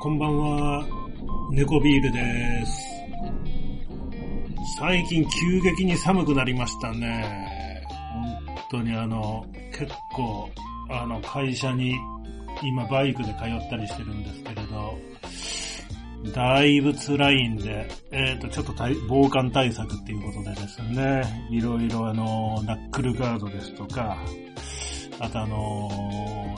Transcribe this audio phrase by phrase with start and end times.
[0.00, 0.86] こんばんは、
[1.52, 2.72] 猫ビールです。
[4.78, 7.84] 最近急激に寒くなりましたね。
[8.48, 10.48] 本当にあの、結構、
[10.88, 11.98] あの、会社に
[12.62, 14.49] 今バイクで通ったりしてるんですけど、
[16.32, 18.74] だいぶ辛いんで、えっ、ー、と、ちょっと
[19.08, 24.18] 防寒対策っていうことでですね、いろいろあの、ナックルガードですとか、
[25.18, 25.90] あとあの、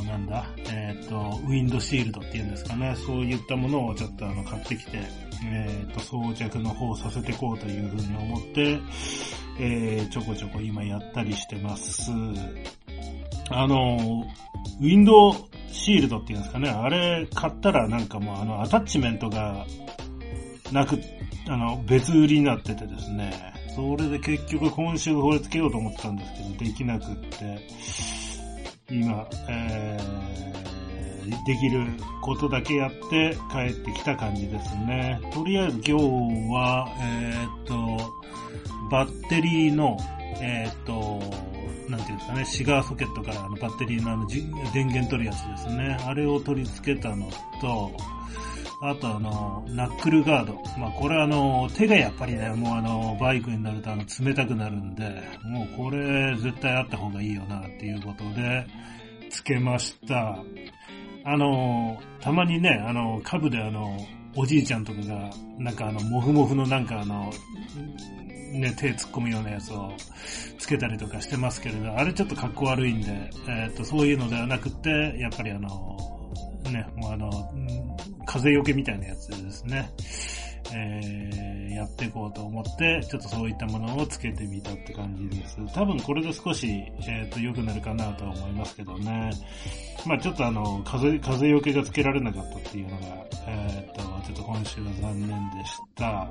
[0.04, 4.98] なんだ、えっ、ー、と、ウィンドシールドっていうんですかね、そういったものをちょっとあの、買ってきて、
[5.44, 8.78] えっ、と、装着の方させていこうというふうに思って、
[9.58, 12.12] えちょこちょこ今やったりしてます。
[13.50, 14.24] あの、
[14.80, 15.32] ウィンド
[15.72, 19.66] シールドっていうんですかね、あれ買ったらなんかもうあのアタッチメントが
[20.70, 20.98] なく、
[21.48, 27.68] あの別売りになっててですね、それで結局今週これつけようと思ってたんですけど、できなくって、
[28.90, 31.86] 今、えー、できる
[32.20, 35.20] ことだけやって帰ってきた感じですね。
[35.32, 36.04] とりあえず今日
[36.52, 38.12] は、えー、っと、
[38.90, 39.96] バッテリーの、
[40.40, 41.20] えー、っと、
[41.88, 45.96] なんていうんですかね、シガーソケットからあのバッテリーのあの電源取るやつですね。
[46.06, 47.30] あれを取り付けたの
[47.60, 47.92] と、
[48.84, 50.54] あとあの、ナックルガード。
[50.78, 58.66] まあこれあの、手がやっぱりね、もうあの、バイクになるとあの、冷たくなるんで、もうこれ絶対あった方がいいよなっていうことで、
[59.30, 60.36] つけました。
[61.24, 63.96] あの、たまにね、あの、株であの、
[64.34, 67.32] おじいちゃんとかが、なんかあの、もふもふのなんかあの、
[68.52, 69.92] ね、手突っ込むようなやつを
[70.58, 75.68] つけたりとかしてますけれど、あれちょっと格好悪いんで、えっ、ー、と、そういうのではなくて、やっぱりあの、
[76.70, 77.52] ね、もうあの、
[78.26, 79.90] 風よけみたいなやつですね。
[80.72, 85.56] えー、やっていこうと思って、ちょっとそういったものをつけてみたって感じです。
[85.74, 89.32] 多分これで少し、えっ、ー、と、良くなるかなとは思いますけどね。
[90.06, 93.06] まあちょっとあの、風、風よけがつけられなかったっていうのが、
[93.46, 96.30] えっ、ー、と、ちょっと今週は残念でした。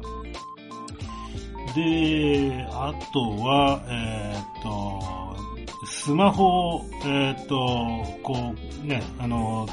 [1.76, 8.54] で、あとは、え、っと、スマホを、え、っと、こ
[8.84, 9.68] う、ね、あの、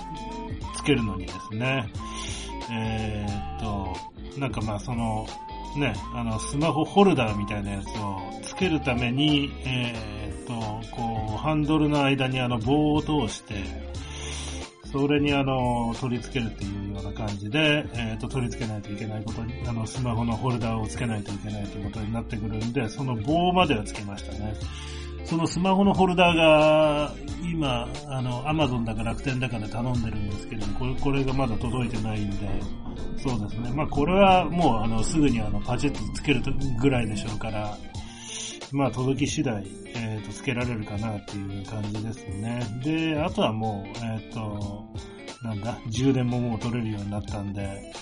[0.76, 1.90] つけるのにですね、
[2.70, 3.26] え、
[3.56, 3.96] っと、
[4.36, 5.26] なんかまあその、
[5.76, 13.54] ね、あの、スマホホルダーみたいなやつをつけるために、えー、っと、こう、ハンドルの間にあの棒を通して、
[14.90, 24.54] それにあの、取り付けるっていうような感じで、えっ、ー、と、取り付けないといけないことに、あの、スマホのホルダーを付けないといけないということになってくるんで、その棒までは付けましたね。
[25.28, 32.48] そのスマホのホルダーが、今、あの、アマゾンだか楽天だかで頼んでるんですけど、これ、これがまだ届いてないんで、
[33.18, 33.70] そうですね。
[33.74, 36.42] まあ、これはもう、あの、すぐにあの、パチッと付ける
[36.80, 37.76] ぐらいでしょうから、
[38.72, 42.60] まあ、届き次第、えっ、ー、と、つけられるかなっていう感じですね。
[42.82, 44.84] で、あとはもう、えっ、ー、と、
[45.42, 47.92] なんだ、充電ももう取れるようになったんで、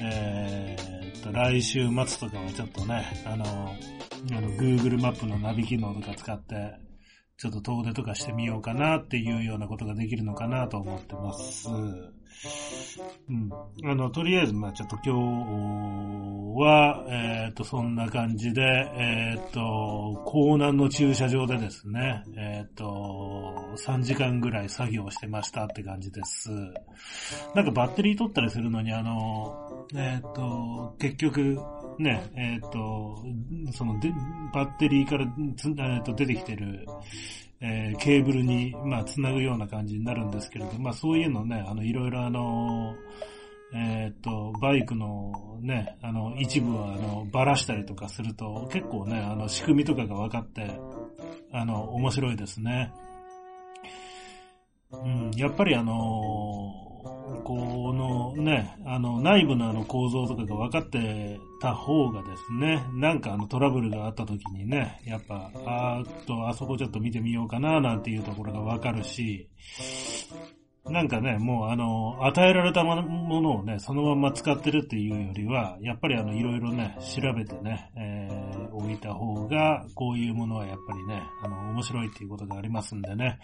[0.00, 6.78] えー、と、来週末とかはちょっとね、あの、あの、Google マップのナビ機能とか使って、
[7.36, 11.68] ちょっと遠出とかしてみようかなっていうようなことができるのかなと思ってます。
[11.68, 13.50] うん。
[13.84, 26.50] あの、とりあえず、まあちょっと今日は、えっ、と、そんな感じで、えっ、と、港南の駐車場でですね、えっ、と、3時間ぐらい作業してましたって感じです。
[27.54, 31.58] なんかバッテリー取ったりするのに、あの、えっ、と、結局、
[31.98, 33.24] ね、えっ、と、
[33.72, 34.12] そので、
[34.52, 35.26] バッテリーから
[35.56, 36.86] つ、えー、と出てきてる、
[37.60, 42.94] えー、ケーブルに、まあ、つなぐような感じになるんですけれど、まあ、そういうのね、あの、いろいろあの、
[43.74, 50.78] えっ、と、バイクのね、あの、一部は、あの、ばらしたりとかすると、結構ね、あの、仕組みとかが分かって、
[51.52, 52.92] あの、面白いですね。
[54.90, 56.87] うん、やっぱりあの
[57.44, 69.48] このね、あの内部のあの構造とかが分かってた方がですね、なんかあのトラブルがあった時にね、やっぱ、あーっと、あそこちょっと見てみようかななんていうところが分かるし、
[70.90, 83.38] なんかね、もうあの、与えられたものをね、そのまま使ってるっていうよりは、やっぱりあの、いろいろね、調べてね、えー、置いた方が、こういうものはやっぱりね、あの、面白いっていうことがありますんでね、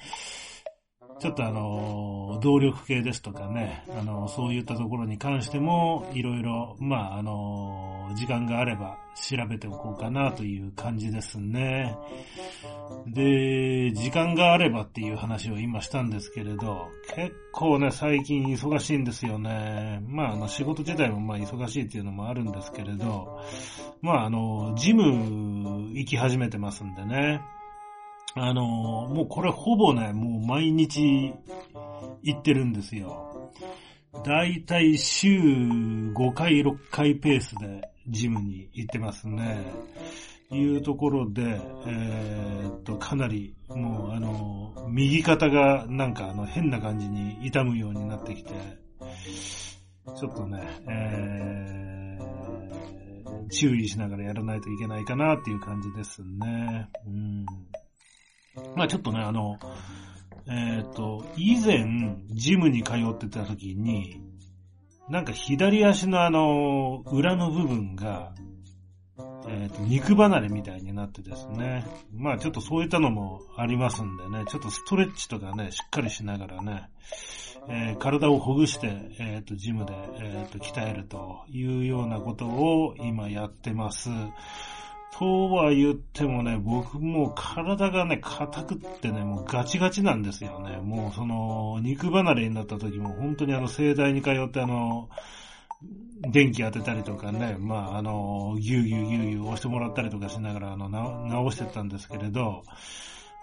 [1.20, 11.96] ちょっとあの、動力系ですとかね、あの、そういったところに関しても、いろいろ、まあ、あの、時間があれば調べておこうかなという感じですね。
[13.06, 20.02] で、時間があればっていう話を今したんですけれど、結構ね、最近忙しいんですよね。
[20.06, 23.40] まあ、あの、仕事自体もまあ、忙しいっていうのもあるんですけれど、
[24.02, 27.40] まあ、あの、ジム行き始めてますんでね。
[28.36, 31.32] あの、もうこれほぼね、もう毎日
[32.22, 33.50] 行ってるんですよ。
[34.24, 39.64] だいたい週5回、6回ペースでジムに行ってますね。
[40.50, 48.50] いうところで、えー、っと、かなり、もう、あの、右肩がなんかあの変な感じに痛むようになってきて、
[50.16, 56.88] ちょっとね、えー、注意しながらやらないといけないかなっていう感じですね。
[57.06, 57.46] うん。
[58.76, 59.58] まあちょっとね、あの、
[60.46, 64.20] えっ、と、以前、ジムに通ってた時に、
[65.08, 68.34] なんか左足のあの、裏の部分が、
[69.46, 71.86] えっ、ー、と、肉離れみたいになってですね。
[72.12, 76.88] まあちょっとそういったのもありますんでね、ちょっとストレッチとかね、しっかりしながらね、
[77.68, 84.10] えー、体をほぐして、えっ、ー、と、ジムで、えっ、と、鍛えるというようなことを今やってます。
[85.12, 90.78] とは言ってもね、僕も体がね、硬くってね、もうガチガチなんですよね。
[90.78, 95.08] もうその、肉離れになった時も本当にあの、盛大に通ってあの、
[96.20, 102.62] 電気当てたりとかね、まあ、あの、ぎゅうぎゅうぎゅうぎゅう押してもらったりとかしながら、あの、直してたんですけれど、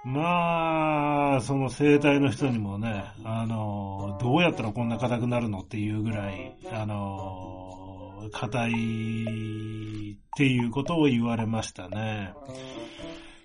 [0.04, 7.91] まあ、その生体の人にもね、あの、どうやったらこんな硬くなるのっていうぐらい、あの、
[8.32, 12.34] 硬いっていうことを言われましたね。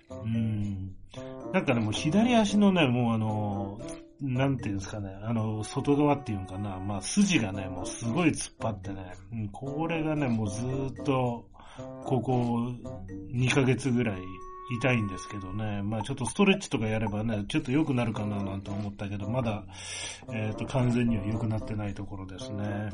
[0.09, 0.95] うん。
[1.53, 3.79] なんかでもう左足のね、もうあの、
[4.21, 11.45] なんていうんですかね、あの、外側っていうのかな、まあ、筋がね、もうすごい突っ張ってね、うん、これがね、もうずっと、
[12.03, 12.71] ここ
[13.31, 14.21] 2ヶ月ぐらい
[14.81, 19.63] 痛いんですけどね、まあちょっとストレッチとかやればね、ちょっと良くなるかななんて思ったけど、まだ、
[20.33, 22.89] えっ、ー、と、完全には良くなってないところですね。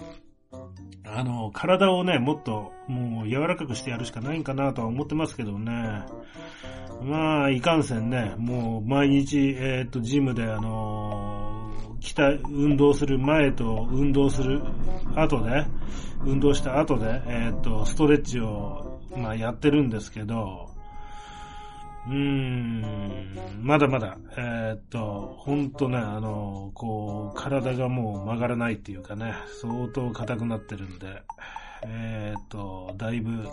[1.05, 6.03] あの、体をね、もっと、もう柔らかくしてやるしかないんかなとは思ってますけどね。
[7.03, 14.61] まあ、いかんせんね、もう毎日、えっ、と、ジムであのー、運動する前と運動する
[15.15, 15.65] 後で、
[16.25, 20.72] 運動した後で、えっ、と、ストレッチを、まあ、やってるんですけど、
[22.05, 22.83] うん、
[23.61, 31.23] まだまだ、えー、っと、ほんとね、あの、こう、体がもう曲がらないっていうかね、相当硬くなってるんで、
[31.85, 33.47] えー、っと、だいぶ、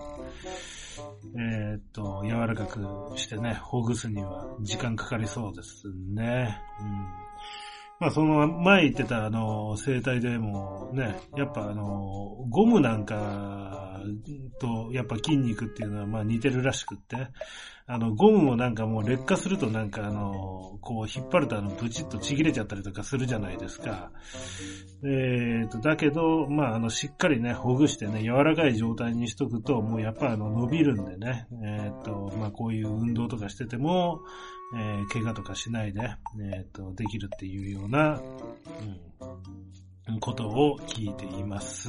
[1.36, 2.80] えー、っと、柔らかく
[3.16, 6.60] してね、ほぐすには時間かかりそうですね。
[6.80, 7.30] うん。
[8.00, 14.00] まあその前言ってたあの、生態でもね、やっぱあの、ゴムなんか
[14.58, 17.28] とやっぱ筋肉っていうのはまあ似てるらしくって、
[17.92, 24.12] あの、ゴムもなんかもう劣化するとなんかあの、こう引っ張るとあの、ブチッとちぎれちゃったりとかするじゃないですか。
[25.02, 34.20] えーと、だけど、まああの、しっかりね、ほぐしてね、柔らかい状態にしとくと、もうやっぱあの、伸びるんでね、えーと、まあこういう運動とかしてても、
[34.76, 36.00] えー、怪我とかしないで、
[36.40, 38.20] えーと、できるっていうような、
[40.08, 41.88] うん、ことを聞いています。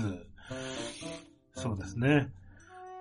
[1.54, 2.32] そうですね。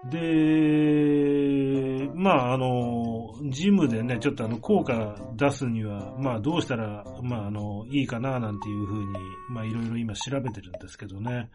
[0.08, 1.80] で、
[2.14, 9.06] まあ、あの、ジムでね、ちょっとあの、効果出すには、まあ、どうしたら、まあ、あの、いいかな、なんていうふうに、
[9.50, 11.50] まあ、いろいろ今調べてるんですけどね。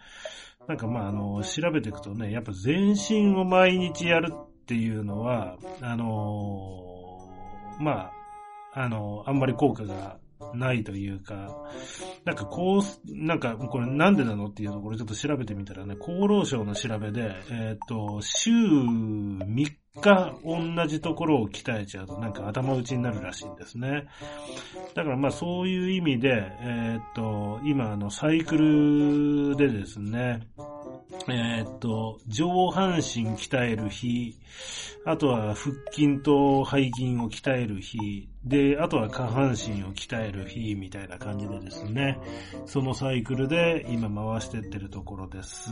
[0.68, 7.28] なんかまあ、あの、調べていくとね、やっぱ全身を毎日やるっていうのは、あの、
[7.80, 8.12] ま
[8.74, 10.18] あ、あの、あんまり効果が
[10.54, 11.66] ないというか、
[12.24, 19.46] なんかこう、なんかこれなんでなのっていうところちょっと調べてみたらね、厚労省の調べで、えっ、ー、と、週3
[20.02, 24.08] 日同じところを鍛えちゃうとなんか頭打ちになるらしいんですね。
[24.94, 30.48] だからまあそういう意味で、えっ、ー、と、今あのサイクルでですね、
[31.28, 34.38] えー、っと、上半身鍛える日、
[35.06, 42.20] あとは腹筋と背筋を鍛える日、で、あとは下半身を鍛える日みたいな感じでですね、
[42.66, 45.72] そのサイクルで今回してってるところです。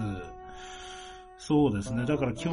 [1.38, 2.06] そうですね。
[2.06, 2.48] だから今日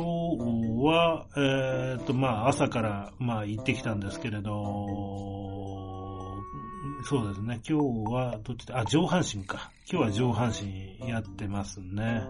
[0.84, 6.09] は、えー、っと、まあ朝から、まあ行ってきたんですけれど、
[7.04, 7.60] そうですね。
[7.68, 9.70] 今日は、どっちだ、あ、上半身か。
[9.90, 12.28] 今日は上半身やってますね。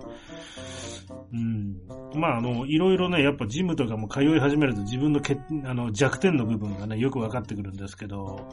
[1.33, 1.77] うん。
[2.15, 8.49] まあ、あの、いろいろね、やっぱジムとかも通い始めると自分のけあの弱点の部分がね、よく分かってくるんですけど、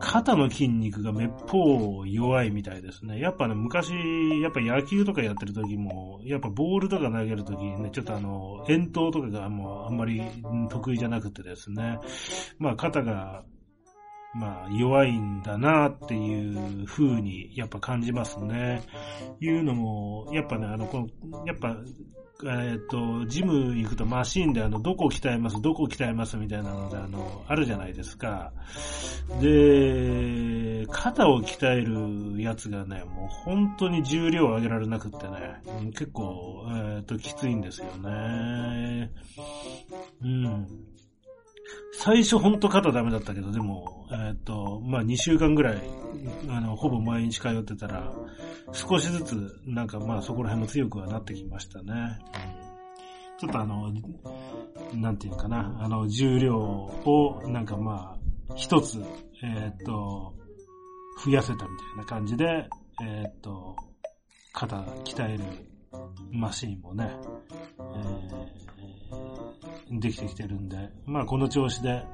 [0.00, 3.18] 肩の筋肉がめっぽう弱いみたいですね。
[3.18, 3.92] やっぱね、昔、
[4.42, 10.22] やっぱ野球とかやってる時も、やっぱボールとか投げる時にね、ちょっとあの、遠投とかがもうあんまり
[10.68, 11.98] 得意じゃなくてですね。
[12.58, 13.44] まあ、肩が
[14.34, 18.82] まあ、弱いんだなっていう風にやっぱ感じますね。
[19.40, 21.76] いうのも、やっぱね、あの、この、やっぱ、
[22.44, 28.52] えっ、と、ジム行くとマシンであの、どこ鍛えます、どこ鍛えますみたいなので、あの、あるじゃないですか。
[29.40, 39.10] で、肩を鍛えるやつがね、もう本当に重量を上げられなくってね、結構、えっ、と、きついんですよね。
[40.22, 40.66] うん。
[41.92, 45.82] 最初ほんと肩ダメだったけど、でも、えっ、と、まあ、2週間ぐらい、
[46.48, 48.12] あの、ほぼ毎日通ってたら、
[48.72, 52.18] 少しずつ、なんかまあそこら辺も強くはなってきましたね。
[53.38, 53.92] ちょっとあの、
[54.94, 58.16] なんていうかな、あの、重量を、なんかま
[58.50, 59.02] あ、一つ、
[59.42, 60.34] えっ、と、
[61.24, 61.68] 増やせたみたい
[61.98, 62.68] な感じで、
[63.02, 63.76] えっ、と、
[64.52, 65.44] 肩鍛える
[66.30, 67.10] マシンもね、
[70.00, 72.04] できてきてるんで、まあこの調子で、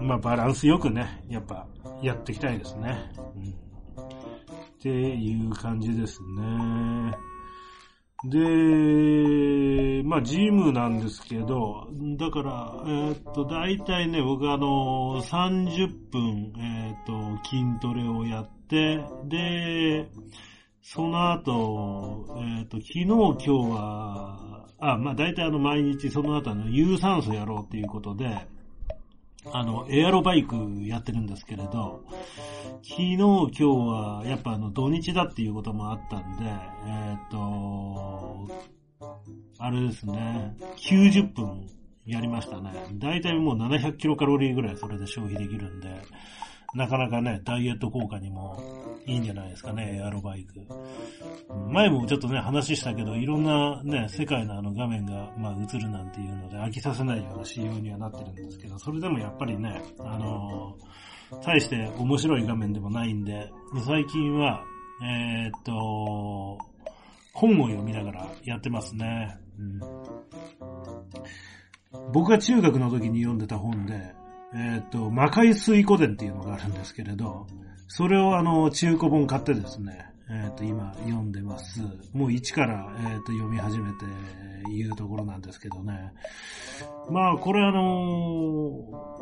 [0.00, 1.66] まあバランスよくね、やっぱ
[2.02, 3.10] やっていきたいですね。
[3.36, 3.72] うん
[4.82, 7.14] っていう感じですね。
[8.24, 11.86] で、まあ、ジムなんですけど、
[12.18, 20.08] だから、えー、っと、大体ね、僕あの、30分、えー、っと、筋トレをやって、で、
[20.82, 28.46] その後、えー、と、昨日今日は、あ、まあ、大体あの、毎日その後あの、有酸素やろうっていうことで、
[29.52, 32.04] あの、エアロバイクやってるんですけれど、
[32.82, 36.44] 昨日、今日は、やっぱあの、土日だっていうこともあったんで、
[36.86, 38.48] えっ、と、
[39.58, 41.68] あれですね、90分
[42.06, 42.72] やりましたね。
[42.94, 45.88] だいたいもう700キロカロリーぐらいそれで消費できるんで、
[46.74, 48.62] なかなかね、ダイエット効果にも
[49.06, 50.60] いいんじゃないですかね、エアロバイク。
[51.70, 63.50] 前もちょっとね、話したけど、いろんなね、世界のあの画面が、まあ映るなんていうので飽きさせないような仕様にはなってるんですけど、それでもやっぱりね、あのー、大して面白い画面でもないんで、
[63.84, 64.64] 最近は、
[65.02, 66.58] えー、っと、
[67.34, 69.36] 本を読みながらやってますね。
[69.58, 69.80] うん、
[72.12, 74.14] 僕が中学の時に読んでた本で、
[74.54, 77.46] えっ、ー、と、魔界水古伝っていうのがあるんですけれど、
[77.88, 81.80] それをあの、中古本買ってですね、えっ、ー、と、今読んでます。
[82.12, 84.04] もう一から、えっ、ー、と、読み始めて
[84.70, 86.12] いうところなんですけどね。
[87.10, 89.12] まあ、これあの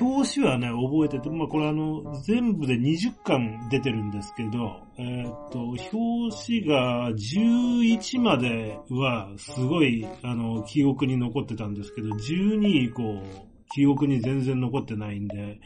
[0.00, 5.86] 表紙はね、覚えてて、まあこれあの、全部で20巻出てるんですけど、えっ、と、表
[6.46, 13.22] 紙が11まではすごい、あの、記憶に残ってたんですけど、12以降、
[13.74, 15.60] 記憶に全然残ってないんで、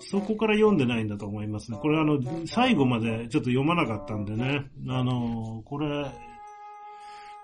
[0.00, 1.78] そこから読んでないんだと思いますね。
[1.80, 6.10] これあの、最後までちょっと読まなかったんでね、あの、これ、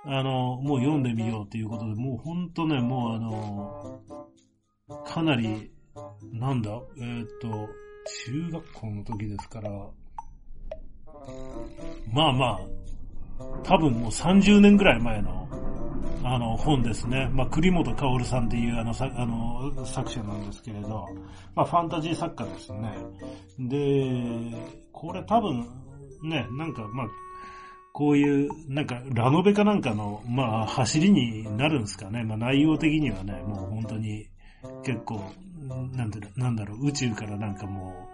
[0.08, 5.70] あの、もう読んでみようっていうことで、もうほんとね、もうあの、かなり、
[6.32, 7.68] なんだ、えー、っと、
[8.24, 9.70] 中学校の時ですから、
[12.12, 12.60] まあまあ、
[13.64, 15.48] 多分もう30年ぐらい前の
[16.22, 17.28] あの、本ですね。
[17.32, 21.06] まあ、栗本薫さんっていうあの、さあの、作者なんですけれど、
[21.54, 22.92] まあ、ファンタジー作家ですね。
[23.58, 24.56] で、
[24.92, 25.66] これ多分、
[26.22, 27.06] ね、なんか、まあ、
[27.92, 32.24] こういう、なんか、ラノベかなんかの、まあ、走りになるんですかね。
[32.24, 34.26] まあ、内容的にはね、もう本当に、
[34.84, 35.20] 結構、
[35.92, 38.05] なんてなんだろう、宇宙からなんかもう、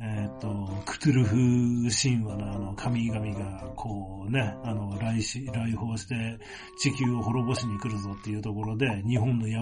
[0.00, 6.40] えっ、ー、と、クトゥルフ神話のあの神々が、こうね、あの、来し、来訪して
[6.78, 9.60] 地球を滅ぼしに来るぞっていうところで、日本の八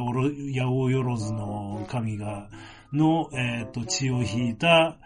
[0.54, 2.48] 百万の神が、
[2.94, 4.96] の、えっ、ー、と、血を引いた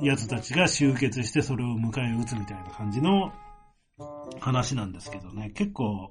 [0.00, 3.32] 奴たちが集結してそれを迎え撃つみたいな感じの
[4.40, 6.08] 話なんですけどね、結構、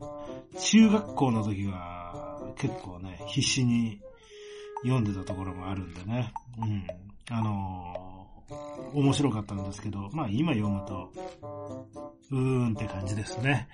[0.59, 4.01] 中学校の時は、結構ね、必死に
[4.83, 6.85] 読んでたところもあるんでね、うん。
[7.29, 8.20] あの
[8.93, 11.11] 面白かったんですけど、まあ今読むと、
[12.31, 13.67] うーんって感じですね。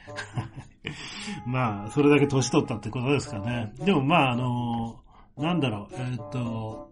[1.46, 3.74] まあ、それだけ年取ったってことですかね。
[3.84, 5.00] でもまああの、
[5.38, 6.92] なんだろう、えー、っと、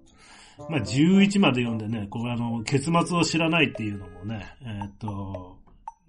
[0.70, 5.58] まあ11まで読んでね、こうあの、結末を知らないっていうのもね、えー、っと、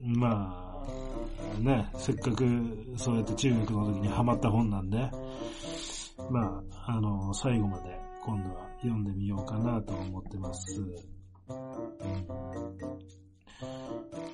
[0.01, 2.45] まあ、ね、せっかく
[2.97, 4.99] そうやって中学の時にハマった本なんで、
[6.31, 11.16] まあ、あの、最後まで今度は読んでみようかなと思ってます。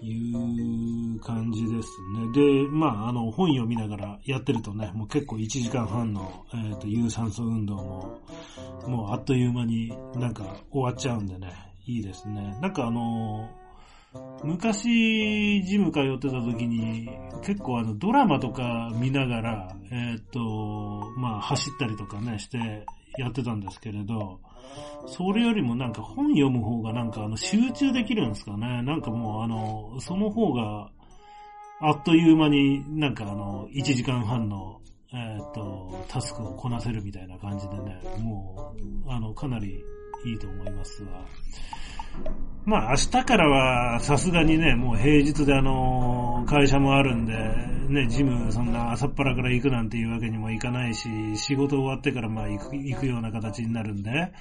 [0.00, 2.32] いう感じですね。
[2.32, 8.20] で、まあ、あの、本読みながらやってるとね、もう結構1時間半の、えっ、ー、と、有酸素運動も、
[8.86, 11.52] もうあっという間になんか終わっちゃうんでね、
[11.86, 12.58] いいですね。
[12.60, 13.48] なんかあの、
[14.44, 17.08] 昔、ジム通ってた時に、
[17.42, 20.40] 結構あの、ドラマとか見ながら、えっ、ー、と、
[21.16, 22.84] まあ、走ったりとかね、して
[23.18, 24.40] やってたんですけれど、
[25.06, 28.82] それよりもなんか本読む方がなんかあの集中できるんですかね。
[28.82, 30.90] なんかもうあの、その方が、
[31.80, 34.80] あっという間になんかあの、1時間半の、
[35.12, 38.74] えっ、と、タスクをこなせるみたいな感じでね、も
[39.06, 39.82] う、あの、かなり
[40.24, 41.10] いいと思いますが。
[42.64, 47.32] まあ明日からはさすがにね、もう平日であの、会社もあるんで、
[47.88, 54.32] ね、ジムそんな朝っぱらから行くなんていうわけにもいかないし、仕事終わってからまあ行く行くような形になるんで、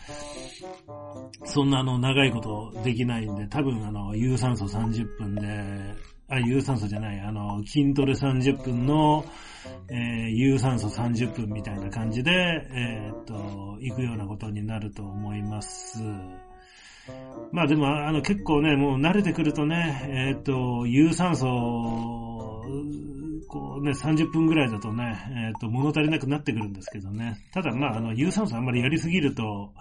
[1.46, 5.96] そんなあの長いことできないんで、多分あの、有酸素30分で、
[6.30, 9.26] あ、有酸素じゃない、あの、筋トレ30分の、
[9.90, 13.34] えー、有酸素30分みたいな感じで、えー、っと、
[13.82, 16.00] 行くようなことになると思います。
[17.52, 21.48] まあでも、あの結構ね、もう慣れてくるとね、えっ、と、有酸素、
[23.48, 27.38] こうね、30分ぐらいだとね、えっ、と、物足りなくなってくるんですけどね。
[27.52, 29.74] ただまあ、あの、有酸素あんまりやりすぎると、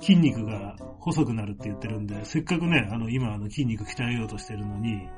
[0.00, 5.08] 筋肉が細くなるって言ってるんで、せっかくね、あの、今あの筋肉鍛えようとしてるのに、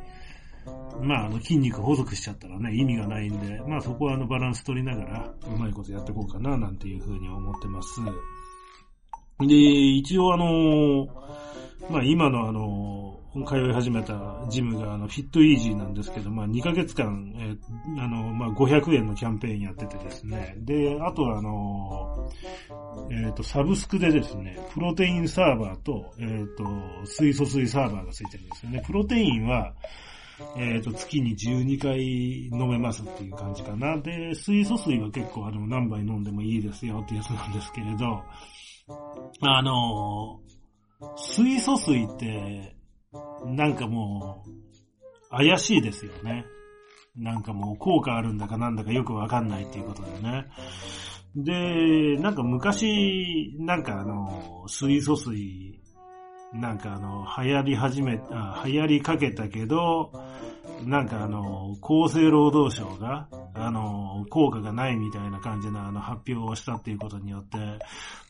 [1.03, 8.01] まあ、あの、筋肉細くしちゃったらね、意味がないんで、まあそこはあの、バランス取りながら、うまいことやっていこうかな、なんていうふうに思ってます。
[9.41, 11.07] で、一応あの、
[11.91, 20.55] まあ今のあの、通い始めたジムがあのフィットイージーなんですけど、まあ2ヶ月間、えー、あの、まあ500円のキャンペーンやっててですね。
[20.59, 22.31] で、あとはあの、
[23.11, 28.83] えっ、ー、と、サブスクでですね、プロテインサーバーと、えっ、ー、と、水素水サーバーがついてるんですよね。
[28.87, 29.75] プロテインは、
[30.57, 33.99] えっ、と、月に12回飲めますっていう感じかな。
[33.99, 38.23] で、水素水は結構あの、何杯飲んでもいいですよってやつなんですけれど、
[39.41, 40.41] あの、
[41.17, 42.77] 水素水って、
[43.47, 44.51] なんかもう、
[45.31, 46.47] 怪しいですよね。
[47.17, 50.47] なんかもう効果あるんだかなんだかよくわかんないっていうことでね。
[51.37, 55.81] で、なんか昔、なんかあの、水素水、
[56.53, 60.13] なんかあの、流行り始め、あ流行りかけたけど、
[60.85, 67.59] なんかあの、厚生労働省が、あの、効果がないみたいな感じのあの発表をしたっていうことによって、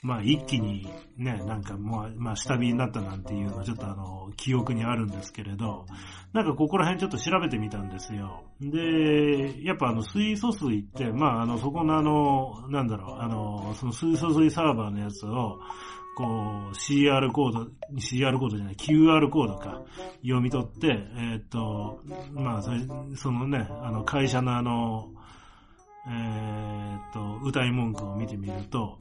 [0.02, 5.86] まあ一気にね、なんかまあ、まあ下火になったなんていうのはちょっとあの、記憶にあるんですけれど、
[6.32, 8.44] なんかここら辺ちょっと調べてみたんですよ。
[8.60, 15.60] で、やっぱあの水素水って、まああの、そこのあの、なんだろう、あの、その水素水サーバーのやつを、
[16.18, 19.82] こう、CR コード、CR コードじゃない、QR コードか、
[20.22, 22.00] 読み取って、えー、っと、
[22.32, 22.80] まあ、それ、
[23.14, 25.12] そのね、あの、会社のあの、
[26.08, 28.98] えー、っと、歌い文句を見てみると、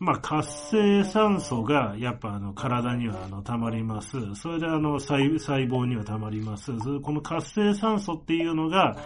[0.00, 4.34] まあ、活性酸素がやっぱあの体にはあの溜まります。
[4.34, 6.72] それであの細細胞には溜まります。
[7.02, 8.96] この活性酸素っていうのが、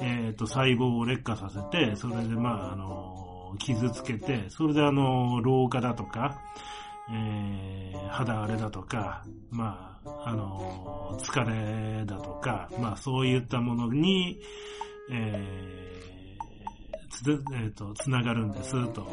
[0.00, 6.40] えっ、と、細胞を劣化させて、それでまあ、あの、傷つけて、それであの、老化だとか、
[7.08, 14.40] えー、肌荒れだとか、まあ、あの、疲れだとか、まあそういったものに、
[15.10, 19.06] えー、つ、えっ、ー、と、つながるんです、と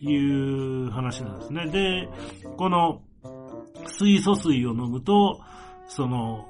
[0.00, 1.66] いう話なんですね。
[1.66, 2.08] で、
[2.56, 3.02] この
[3.88, 5.40] 水素水を飲むと、
[5.88, 6.46] その、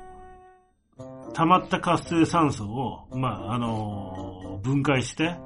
[1.32, 5.36] 溜まった活性酸素を、まあ、あの、分解して、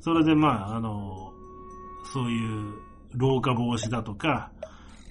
[0.00, 1.32] それでまあ、あの、
[2.12, 2.74] そういう
[3.14, 4.50] 老化防止だとか、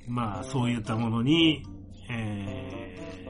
[0.07, 1.63] まあ、そういったものに、
[2.09, 3.27] え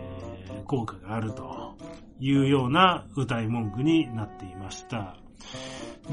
[0.49, 1.75] ー、効果があると
[2.19, 5.17] いうような歌い文句になっていました。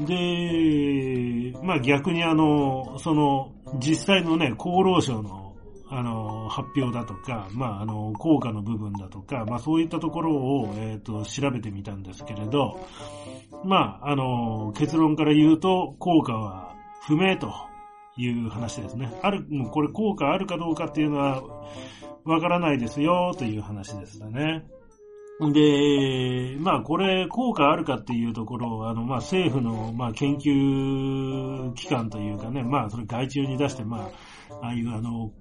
[0.05, 5.51] で、まあ逆にあの、その、実際のね、厚労省の
[5.93, 12.79] あの、発表だとか、まあ、あの、効果の部分だとか、まあ、そういったところを、えっ、ー、と、調べてみたんですけれど、
[13.65, 16.73] まあ、あの、結論から言うと、効果は
[17.05, 17.53] 不明と
[18.21, 19.11] いう話ですね。
[19.21, 21.43] ある、もうこれ効果あるかどうかっていうのは
[22.23, 24.65] わからないですよという話ですね。
[25.53, 34.09] で、まあこれ効果あるかっていうところあのまあ政府のまあ研究機関というかね、まあそれ外注に出してま
[34.51, 35.31] あ、ああいうあの、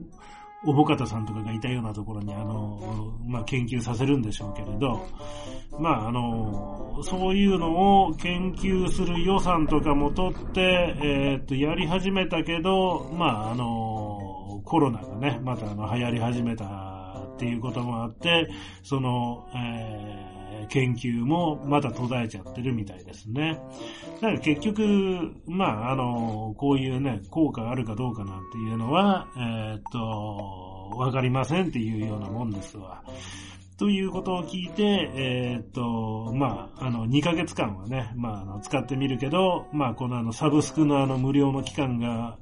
[0.65, 5.07] おぼかたさんとかがいたようなところに、あの、まあ、研究させるんでしょうけれど、
[5.79, 10.61] まあ、あの、そういうのを研究する予算とかも取って、
[11.03, 18.51] えー、っと、やり始めたけど、まあ、あの、コロナがね、またあの、流行り始めたっていうこともあって、
[18.83, 23.61] その、えー研究もまだ途絶えちゃってるみたいですね。
[24.21, 33.03] だから結局、まあ、あの、こういうね、効果があるかどうかなんていうのは、えー、っと、わかりませんっていうようなもんですわ。
[33.79, 42.37] ということを聞いて、えー、っと、まあ、あの、2ヶ月間はね、まあ、あの、使ってみるけど、まあ、このあの、サブスクのあの、無料の期間が、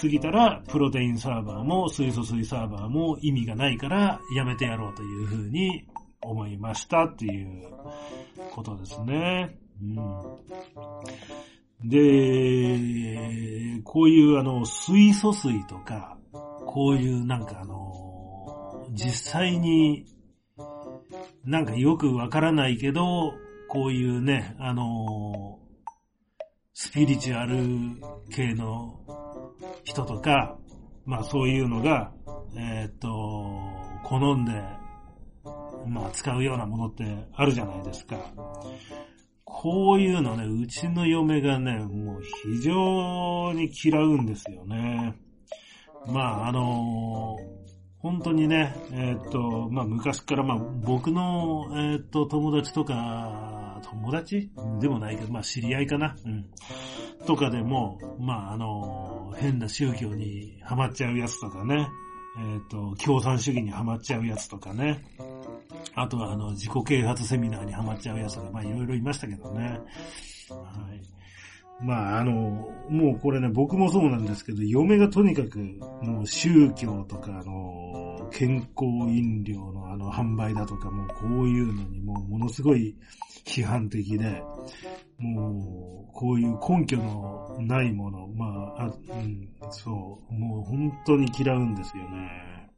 [0.00, 5.84] 過ぎたら、プロテインサーバーも水素水サーバーも意味がないからやめてやろうというふうに
[6.22, 7.64] 思いましたっていう
[8.50, 9.58] ことですね。
[9.82, 9.96] うん、
[11.88, 16.16] で、こういうあの、水素水とか、
[16.66, 20.06] こういうなんかあの、実際に
[21.44, 23.32] なんかよくわからないけど、
[23.68, 25.58] こういうね、あの、
[26.74, 27.58] スピリチュアル
[28.30, 29.00] 系の
[29.82, 30.56] 人とか、
[31.04, 32.12] まあそういうのが、
[32.56, 33.08] えー、っと、
[34.04, 34.52] 好んで、
[35.86, 38.16] まあ使うようなものってあるじゃないですか。
[39.44, 45.14] こういうのね、うちの嫁がね、もう非常に嫌うんですよね。
[46.06, 47.36] まああの
[47.98, 54.50] 本当にね、えー、っと、まあ昔からまあ僕の、えー、っと友達とか、友達？
[54.80, 56.16] でもないけど、まあ知り合いかな？
[56.24, 56.46] うん。
[57.26, 61.88] とかでも、まああの、変な宗教にハマっちゃうやつとかね。
[62.38, 65.04] えっ、と、共産主義にはまっちゃうやつとかね。
[65.94, 69.64] あとはあの、自己啓発セミナーにはまっちゃうやつとか、まあいろいろいましたけどね。
[69.64, 69.76] は
[70.94, 71.22] い。
[71.84, 72.32] まあ、あの、
[72.88, 75.58] もうこれね、僕もそうなんですけど、嫁がとにかく、
[76.00, 78.01] もう宗教とか、あの、
[78.32, 82.96] 健康飲料のあの、販売だとか、もうこういうのにもうものすごい
[83.44, 84.42] 批判的で、
[85.18, 92.70] もう、こういう根拠のないもの、まあ、あうん、そう、もう本当に嫌うんですよね。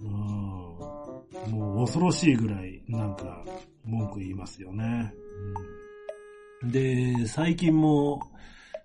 [0.00, 3.44] うん、もう恐ろしいぐらい、なんか、
[3.84, 5.12] 文句言いますよね。
[5.64, 5.90] うん
[6.62, 8.20] で、最近も、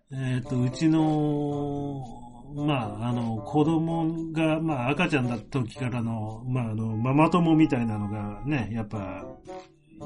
[0.10, 9.26] えっ、ー、と、うちの、まあ、あの、子供が、まあ、赤ちゃんだった時からの、まあ、あの、ママ友みたいなのがね、やっぱ、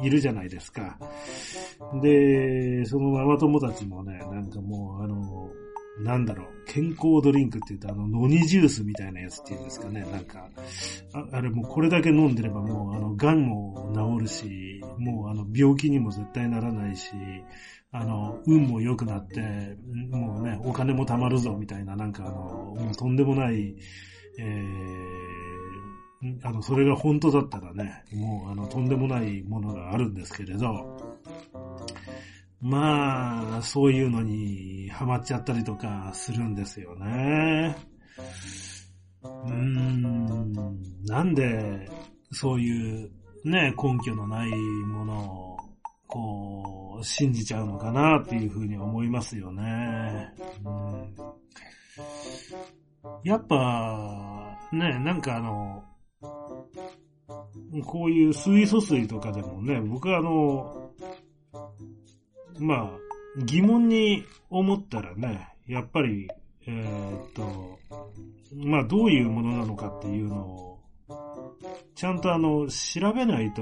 [0.02, 0.98] いるじゃないですか。
[2.02, 5.50] で、そのママ友たちもね、なんかもう、あの、
[5.98, 10.50] なんだろう、健康ドリンクって言うと、あの、ノニジュースみたいなやつっていうんですかね、なんか、
[11.14, 17.12] ああれもうこれだけ飲んでればもう、あの、癌も治るし、もうあの、病気にも絶対ならないし、
[17.92, 19.76] あの、運も良くなって、
[20.12, 23.76] もうね、お金も貯まるぞ、みたいな、なんかあの、もうとんでもない、
[24.38, 25.30] えー、
[26.44, 31.18] あの、それが本当だったらね、もうあの、とんでもないものがあるんですけれど、
[32.62, 37.76] まあ、そういうのにハマっちゃったりとかするんですよね。
[39.24, 40.54] うーん、
[41.06, 41.90] なんで、
[42.32, 43.12] そういう
[43.46, 45.58] ね、根拠のないものを、
[46.08, 50.34] こう、信じちゃうのかなっていうふうに思いますよね。
[50.66, 51.16] うん、
[53.24, 55.84] やっぱ、ね、なんかあの、
[57.86, 60.92] こういう水素水とかでもね、僕はあの、
[62.60, 62.90] まあ、
[63.46, 66.28] 疑問に思ったらね、やっぱり、
[66.68, 67.80] えー、っと、
[68.56, 70.80] まあ、どういうものなのかっていうのを、
[71.96, 73.62] ちゃんとあの、調べないと、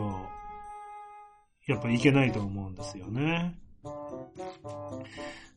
[1.68, 3.56] やっぱいけないと思うんですよね。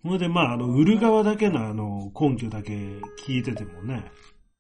[0.03, 2.73] それでまあ、あの、売る側だけのあの、根拠だけ
[3.27, 4.11] 聞いててもね、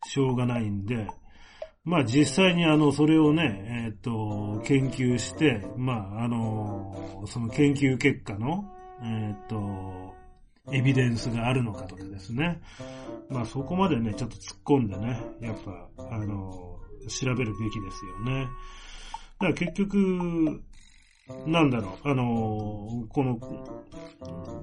[0.06, 1.06] しょうがないんで、
[1.84, 8.64] まあ実際にあの、それをね、えっ、と、研究して、まああの、その研究結果の、
[9.02, 10.14] えっ、と、
[10.72, 12.60] エビデンスがあるのかとかですね。
[13.28, 18.48] まあそこまでね、ちょっと突っ込んでね、やっぱ、あの、調べるべきですよね。
[19.38, 20.62] だから結局、
[21.46, 23.38] なんだろう、あの、この、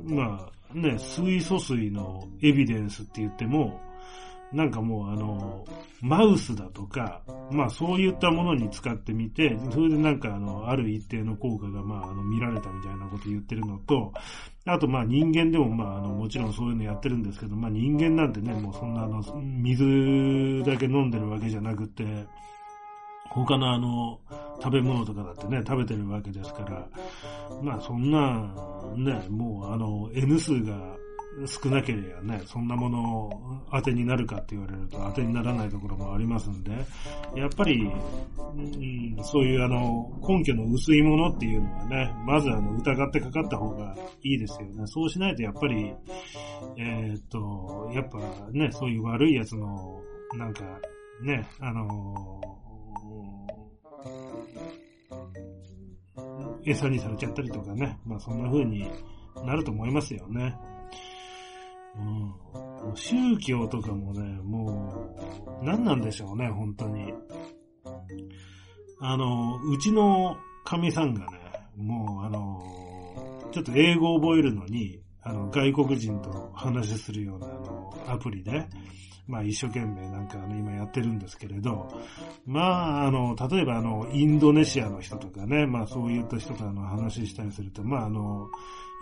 [0.03, 3.79] まあね、水素水のエビデンスって言っても、
[4.53, 5.65] なんかもうあの、
[6.01, 14.13] マウスだとか、まあそういったものに使ってみて、それでなんかあの、ある一定の効果がまああの、見られたみたいなこと言ってるのと、
[14.65, 22.05] あとまあ人間でもまああの、もちろんそういうのやってるんですけど、まあ人間なんてね、もうそんなあの、水だけ飲んでるわけじゃなくて、
[23.29, 24.19] 他のあの、
[24.61, 26.87] 食べ物とかだってね、食べてるわけですから、
[27.61, 28.53] まあそんな、
[28.95, 30.96] ね、もうあの、N 数が
[31.45, 36.71] 少なければね、そんなものを当てになるかって言われると当てにならないところもありますんで、
[37.35, 44.83] やっぱり、うん、そういうあの、根拠の薄いものっていうのはね、まずあの、疑ってかかった方がいいですよね。
[44.87, 45.93] そうしないとやっぱり、
[46.77, 48.17] えー、っと、やっぱ
[48.51, 50.01] ね、そういう悪いやつの、
[50.35, 50.63] なんか、
[51.21, 52.41] ね、あの
[56.65, 58.87] 餌にされちゃったりとかね、まあそんな風に
[59.45, 60.55] なると思いますよね。
[61.99, 62.95] うん。
[62.95, 65.15] 宗教とかもね、も
[65.61, 67.13] う、何なんでしょうね、本当に。
[68.99, 71.39] あの、うちの神さんがね、
[71.75, 78.67] もうあの、ちょっと英語を覚えるのに、あの、外国人と話するような、あの、アプリで、
[79.27, 81.89] まあ一生懸命なんかあの今やってるんですけれど、
[82.45, 82.61] ま
[83.03, 88.47] ああの、例えばあの、インドネシアの人とかね、まあそういった人とあの話したりすると、まああの、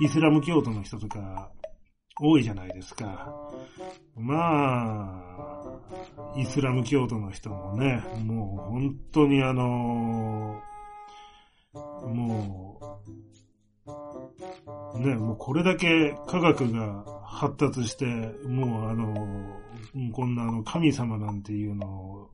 [0.01, 1.51] イスラム教徒の人とか
[2.19, 3.34] 多いじゃないですか。
[4.15, 5.21] まあ、
[6.38, 10.62] イスラム教徒の人もね、もう本当にあの、
[11.73, 13.01] も
[14.95, 19.62] う、ね、もうこれだけ科学が発達して、もうあの、
[20.13, 22.30] こんなあの神様なんていうの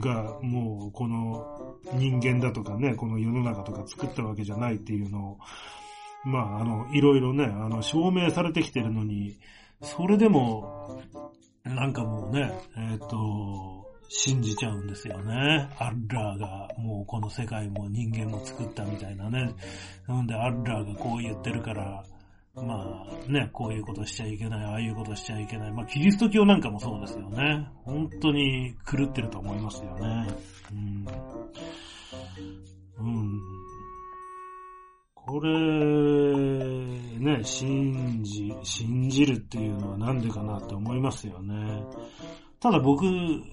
[0.00, 5.38] が、もうこの人間だとかね、この世の中とか作ったわけじゃないっていうのを、
[6.24, 9.38] まあ、あの、いろいろね、あの、証明されてきてるのに、
[9.82, 11.00] それでも、
[11.64, 13.78] なんかもうね、えっ、ー、と、
[14.08, 15.68] 信じちゃうんですよね。
[15.78, 19.54] アッラーがもうこの世界も人間も作ったみたいなね。
[20.06, 22.02] なんでアッラーがこう言ってるから、
[22.54, 25.72] まあね、こういうことしちゃいけない、ああいうことしちゃいけない。
[25.72, 27.68] まあキリスト教なんかもそうですよね。
[27.84, 30.26] 本当に狂ってると思いますよね。
[30.72, 31.06] うん。
[32.98, 33.67] うん
[35.28, 35.50] これ、
[37.18, 41.84] ね、信じ、信じるっていうのはなんでかなって思いますよね。
[42.60, 43.04] ただ僕、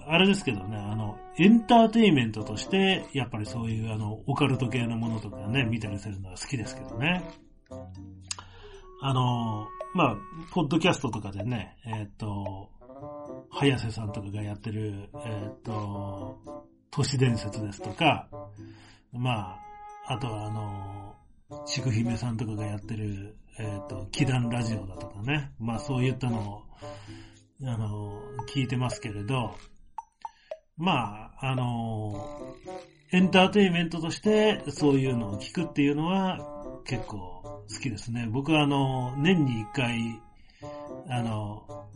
[0.08, 7.30] あれですけどね、あの、エンターテイメントとして、やっぱりそういうあの、オカルト系のものとかね、見たりするのは好きですけどね。
[9.02, 10.16] あの、まあ、
[10.54, 12.70] ポッドキャストとかでね、えっ、ー、と、
[13.52, 16.40] 早瀬さんとかがやってる、えっ、ー、と、
[16.90, 18.30] 都市伝説ですとか、
[19.12, 19.58] ま
[20.08, 21.16] あ、あとはあの、
[21.66, 25.52] ちくひめさんとかがやってる、えっ、ー、と、祈願ラジオだとかね。
[25.60, 26.62] まあそういったのを、
[27.64, 29.56] あの、聞いてますけれど、
[30.78, 32.56] まあ、あの、
[33.12, 38.28] エンターテインメントとしてそういうのを聞くっていうのは結構好きですね。
[38.30, 40.22] 僕はあの、年に一回、
[41.10, 41.88] あの、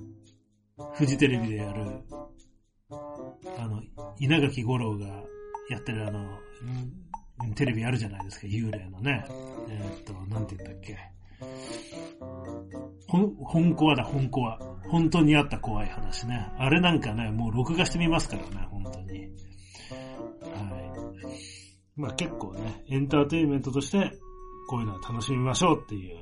[0.93, 2.03] フジテレビでやる、
[2.89, 3.82] あの、
[4.17, 5.08] 稲垣吾郎が
[5.69, 7.08] やってるあの、うん
[7.56, 9.25] テレビあるじゃないですか、幽霊のね。
[9.69, 10.97] えー、っと、なんて言ったっけ。
[13.08, 14.60] ほん、本コアだ、本コア。
[14.89, 16.52] 本当にあった怖い話ね。
[16.58, 19.19] あれなんかね、もう録画してみますからね、本当に。
[19.19, 19.30] はい。
[21.95, 24.12] まあ結構ね、エンターテインメントとして、
[24.69, 26.21] こういうのは楽しみましょうっていう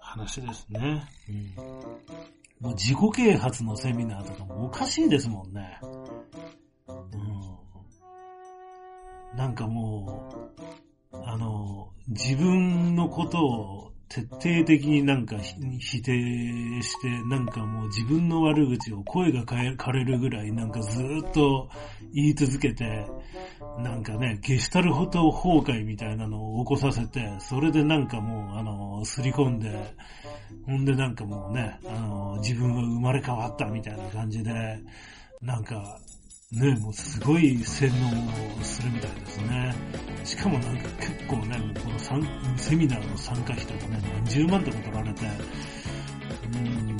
[0.00, 1.04] 話ですね。
[1.28, 1.54] うん。
[2.60, 5.78] もう自己啓発のセミナーとかもおかしいですもんね。
[9.36, 10.48] なんかも
[11.12, 21.68] う、あの、自分のことを徹底的になんか否定して、なんかもう自分の悪口を声が枯れるぐらいなんかずっと
[22.14, 23.06] 言い続けて、
[23.78, 29.70] なんかね、ゲシュタルホト崩壊みたいなのを起こさせて、それでなんかもう、あの、すり込んで、
[30.64, 34.80] ほんでなんかもうね、あの、自分は生まれ変わったみたいな感じで、
[35.42, 35.98] なんか、
[36.52, 39.74] ね、もうすごい洗脳をするみたいですね。
[40.22, 41.98] しかもなんか結構ね、この
[42.56, 45.26] セミナーの参加費とかね、何十万とか取られて、
[46.54, 46.96] うん、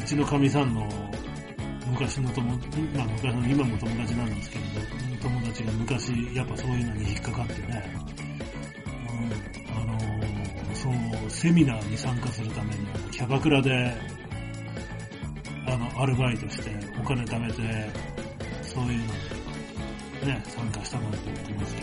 [0.00, 0.88] うちの神さんの
[1.90, 2.56] 昔の友、ま
[3.02, 7.84] あ昔の今も友達なんですけれど、友達が昔やっぱそういうのに引っかかってね、
[9.68, 13.92] うん、あのー、そのセミナーに参加するためにキャバクラで、
[15.66, 18.15] あの、アルバイトしてお金貯めて、
[18.76, 19.04] そういうの
[20.26, 21.82] ね、参加したなんて言ってますけ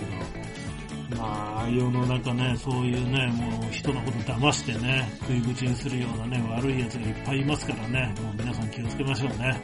[1.16, 9.60] ど、まあ、世の中ね、そういうね、もう人のこと騙してね、食い口にするようなね、悪い奴がいっぱいいますからね、もう皆さん気をつけましょうね。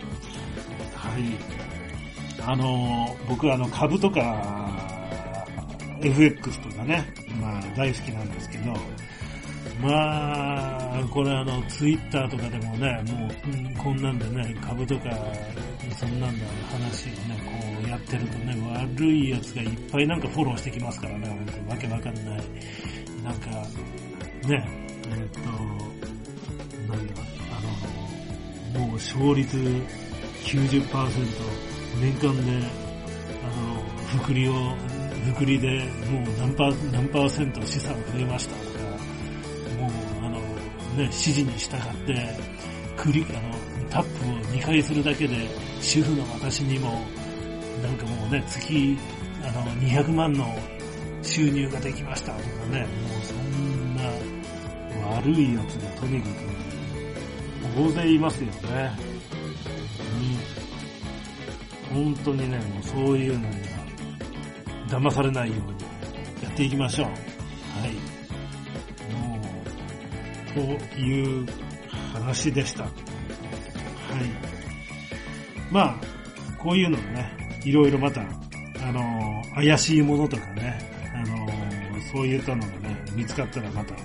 [0.96, 1.24] はい。
[2.42, 5.38] あの、僕はあの株とか、
[6.02, 7.06] FX とかね、
[7.40, 8.74] まあ大好きなんですけど、
[9.82, 15.10] まあ、これあの、ツイッターとかでもね、もう、こんなんでね、株とか、
[16.00, 22.26] そんなんだ話をね、こうやってるとね、悪い奴がいっぱいなんかフォローしてきますからね、本当にわけわかんない。
[23.22, 23.50] なんか、
[24.48, 24.70] ね、
[25.10, 25.40] えー、っと、
[26.90, 27.14] なんだ、
[27.52, 30.88] あの、もう勝率90%、
[32.00, 32.66] 年間で、
[33.44, 34.54] あの、福利を、
[35.36, 38.86] 福利でもう何パー、何パーセント資産増えましたとか、
[39.82, 40.40] もう、あの、ね、
[40.98, 42.40] 指示に従って、
[42.96, 45.50] クリ、あの、タップを2回するだけで、
[45.82, 47.02] 主婦の私にも、
[47.82, 48.98] なんかもうね、月、
[49.44, 50.46] あの、200万の
[51.22, 54.04] 収入ができましたとかね、もうそんな
[55.16, 56.50] 悪いやつがとにかく
[57.80, 58.92] 大勢いますよね。
[61.94, 62.14] うん。
[62.14, 63.80] 本当にね、もうそういうのには
[64.88, 67.08] 騙されないようにやっていきましょう。
[67.08, 67.14] は
[67.88, 67.94] い。
[70.56, 71.48] もう、という
[72.14, 72.88] 話でした。
[75.72, 75.96] まあ、
[76.58, 77.32] こういうのね、
[77.64, 80.80] いろいろまた、あのー、怪しいものとかね、
[81.14, 83.96] あのー、そういったのがね、見つかったらまた、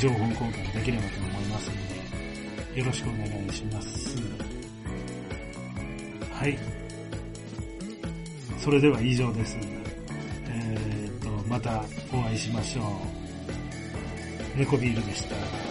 [0.00, 1.74] 情報交換できればと思いますの
[2.74, 4.16] で、よろしくお願いします。
[6.32, 6.58] はい。
[8.58, 9.58] それでは以上です。
[10.48, 12.82] えー、っと、またお会いしましょ
[14.56, 14.58] う。
[14.58, 15.69] 猫ビールでした。